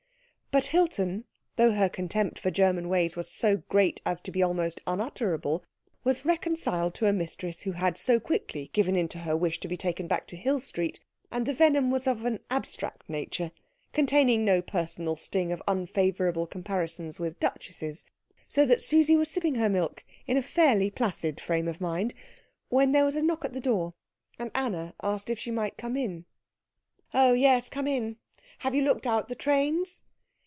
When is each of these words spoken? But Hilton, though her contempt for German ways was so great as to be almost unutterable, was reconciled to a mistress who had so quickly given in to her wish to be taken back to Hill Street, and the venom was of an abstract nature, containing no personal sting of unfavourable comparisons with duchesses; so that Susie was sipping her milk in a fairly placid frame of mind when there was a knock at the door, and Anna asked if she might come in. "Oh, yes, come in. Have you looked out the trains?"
But 0.53 0.65
Hilton, 0.65 1.23
though 1.55 1.71
her 1.71 1.87
contempt 1.87 2.37
for 2.37 2.51
German 2.51 2.89
ways 2.89 3.15
was 3.15 3.31
so 3.31 3.55
great 3.69 4.01
as 4.05 4.19
to 4.19 4.31
be 4.31 4.43
almost 4.43 4.81
unutterable, 4.85 5.63
was 6.03 6.25
reconciled 6.25 6.93
to 6.95 7.05
a 7.05 7.13
mistress 7.13 7.61
who 7.61 7.71
had 7.71 7.97
so 7.97 8.19
quickly 8.19 8.69
given 8.73 8.97
in 8.97 9.07
to 9.07 9.19
her 9.19 9.33
wish 9.33 9.61
to 9.61 9.69
be 9.69 9.77
taken 9.77 10.07
back 10.07 10.27
to 10.27 10.35
Hill 10.35 10.59
Street, 10.59 10.99
and 11.31 11.45
the 11.45 11.53
venom 11.53 11.89
was 11.89 12.05
of 12.05 12.25
an 12.25 12.41
abstract 12.49 13.07
nature, 13.09 13.53
containing 13.93 14.43
no 14.43 14.61
personal 14.61 15.15
sting 15.15 15.53
of 15.53 15.63
unfavourable 15.69 16.47
comparisons 16.47 17.17
with 17.17 17.39
duchesses; 17.39 18.05
so 18.49 18.65
that 18.65 18.81
Susie 18.81 19.15
was 19.15 19.29
sipping 19.31 19.55
her 19.55 19.69
milk 19.69 20.03
in 20.27 20.35
a 20.35 20.43
fairly 20.43 20.91
placid 20.91 21.39
frame 21.39 21.69
of 21.69 21.79
mind 21.79 22.13
when 22.67 22.91
there 22.91 23.05
was 23.05 23.15
a 23.15 23.23
knock 23.23 23.45
at 23.45 23.53
the 23.53 23.61
door, 23.61 23.93
and 24.37 24.51
Anna 24.53 24.95
asked 25.01 25.29
if 25.29 25.39
she 25.39 25.49
might 25.49 25.77
come 25.77 25.95
in. 25.95 26.25
"Oh, 27.13 27.31
yes, 27.31 27.69
come 27.69 27.87
in. 27.87 28.17
Have 28.59 28.75
you 28.75 28.81
looked 28.83 29.07
out 29.07 29.29
the 29.29 29.33
trains?" 29.35 30.03